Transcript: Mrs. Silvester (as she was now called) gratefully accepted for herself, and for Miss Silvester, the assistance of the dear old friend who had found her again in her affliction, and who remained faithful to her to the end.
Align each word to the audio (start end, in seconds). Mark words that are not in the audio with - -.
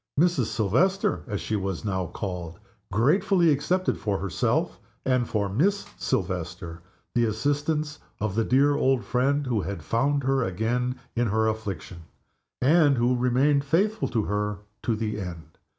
Mrs. 0.19 0.45
Silvester 0.45 1.21
(as 1.27 1.41
she 1.41 1.55
was 1.55 1.85
now 1.85 2.07
called) 2.07 2.59
gratefully 2.91 3.51
accepted 3.51 3.99
for 3.99 4.17
herself, 4.17 4.79
and 5.05 5.29
for 5.29 5.47
Miss 5.47 5.85
Silvester, 5.95 6.81
the 7.13 7.25
assistance 7.25 7.99
of 8.19 8.33
the 8.33 8.43
dear 8.43 8.73
old 8.73 9.03
friend 9.03 9.45
who 9.45 9.61
had 9.61 9.83
found 9.83 10.23
her 10.23 10.41
again 10.43 10.95
in 11.15 11.27
her 11.27 11.47
affliction, 11.47 11.99
and 12.63 12.97
who 12.97 13.15
remained 13.15 13.63
faithful 13.63 14.07
to 14.07 14.23
her 14.23 14.57
to 14.81 14.95
the 14.95 15.19
end. 15.21 15.59